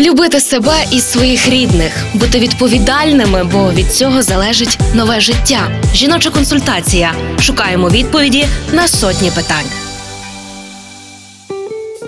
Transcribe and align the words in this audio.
Любити 0.00 0.40
себе 0.40 0.84
і 0.92 1.00
своїх 1.00 1.48
рідних, 1.48 1.92
бути 2.14 2.38
відповідальними, 2.38 3.44
бо 3.52 3.72
від 3.72 3.92
цього 3.92 4.22
залежить 4.22 4.78
нове 4.94 5.20
життя. 5.20 5.70
Жіноча 5.94 6.30
консультація. 6.30 7.12
Шукаємо 7.40 7.88
відповіді 7.88 8.46
на 8.72 8.88
сотні 8.88 9.30
питань. 9.30 9.66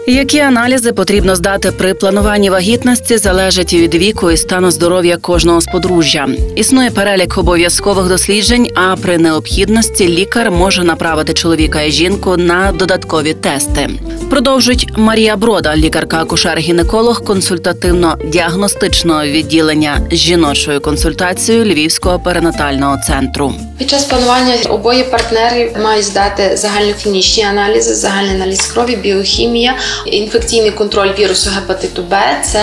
Які 0.06 0.38
аналізи 0.38 0.92
потрібно 0.92 1.36
здати 1.36 1.72
при 1.72 1.94
плануванні 1.94 2.50
вагітності, 2.50 3.18
залежить 3.18 3.72
від 3.74 3.94
віку 3.94 4.30
і 4.30 4.36
стану 4.36 4.70
здоров'я 4.70 5.16
кожного 5.16 5.60
з 5.60 5.66
подружжя. 5.66 6.28
Існує 6.56 6.90
перелік 6.90 7.38
обов'язкових 7.38 8.08
досліджень, 8.08 8.68
а 8.74 8.96
при 8.96 9.18
необхідності 9.18 10.08
лікар 10.08 10.50
може 10.50 10.84
направити 10.84 11.32
чоловіка 11.32 11.82
і 11.82 11.92
жінку 11.92 12.36
на 12.36 12.72
додаткові 12.72 13.34
тести. 13.34 13.90
Продовжить 14.30 14.88
Марія 14.96 15.36
Брода, 15.36 15.76
лікарка-акушер-гінеколог 15.76 17.24
консультативно-діагностичного 17.24 19.26
відділення 19.26 20.00
жіночою 20.12 20.80
консультацією 20.80 21.64
Львівського 21.64 22.18
перинатального 22.18 22.98
центру. 23.06 23.54
Під 23.78 23.90
час 23.90 24.04
планування 24.04 24.54
обоє 24.68 25.04
партнери 25.04 25.76
мають 25.82 26.04
здати 26.04 26.56
загальноклінічні 26.56 27.44
аналізи, 27.44 27.94
загальний 27.94 28.34
аналіз 28.34 28.66
крові, 28.66 28.96
біохімія, 28.96 29.74
інфекційний 30.06 30.70
контроль 30.70 31.10
вірусу 31.18 31.50
гепатиту 31.50 32.02
Б, 32.02 32.16
С, 32.44 32.58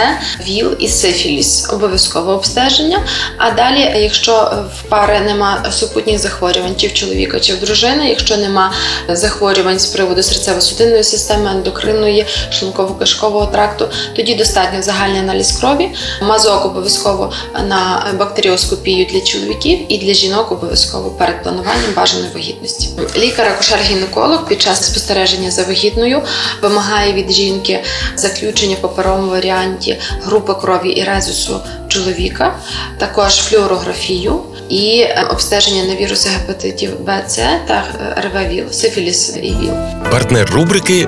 ВІЛ 0.47 0.72
і 0.80 0.88
сифіліс. 0.88 1.70
Обов'язкове 1.73 2.34
обстеження. 2.34 2.99
А 3.38 3.52
далі, 3.52 3.91
якщо 3.95 4.66
в 4.77 4.81
пари 4.89 5.20
нема 5.20 5.66
супутніх 5.72 6.20
захворювань, 6.20 6.75
чи 6.77 6.88
в 6.88 6.94
чоловіка, 6.94 7.39
чи 7.39 7.53
в 7.53 7.59
дружини, 7.59 8.09
якщо 8.09 8.38
нема 8.38 8.73
захворювань 9.09 9.80
з 9.80 9.86
приводу 9.86 10.22
серцево-судинної 10.22 11.03
системи, 11.03 11.56
ендокринної, 11.57 12.25
шлунково-кишкового 12.52 13.52
тракту, 13.52 13.89
тоді 14.16 14.35
достатньо 14.35 14.81
загальний 14.81 15.20
аналіз 15.20 15.52
крові, 15.52 15.89
мазок 16.21 16.66
обов'язково 16.66 17.31
на 17.67 18.05
бактеріоскопію 18.19 19.05
для 19.05 19.22
чоловіків 19.22 19.80
і 19.89 19.97
для 19.97 20.14
жінок 20.14 20.52
обов'язково 20.52 21.09
перед 21.09 21.44
плануванням 21.44 21.94
бажаної 21.95 22.30
вагітності. 22.33 22.89
Лікар-акушер-гінеколог 23.17 24.47
під 24.47 24.61
час 24.61 24.86
спостереження 24.86 25.52
за 25.52 25.64
вагітною 25.64 26.22
вимагає 26.61 27.14
від 27.14 27.31
жінки 27.31 27.83
заключення 28.16 28.75
в 28.75 28.81
паперовому 28.81 29.31
варіанті 29.31 29.97
групи 30.23 30.53
крові 30.53 30.89
і 30.89 31.03
резусу 31.03 31.59
чоловіка, 31.88 32.55
також 32.97 33.36
флюорографію 33.36 34.42
і 34.69 34.99
е, 34.99 35.27
обстеження 35.31 35.83
на 35.83 35.95
віруси 35.95 36.30
гепатитів 36.30 36.99
Б, 36.99 37.23
С 37.27 37.36
та 37.67 37.83
е, 37.99 38.21
РВ-ВІЛ, 38.21 38.71
сифіліс 38.71 39.36
і 39.36 39.39
ВІЛ. 39.39 39.73
Партнер 40.11 40.52
рубрики 40.52 41.08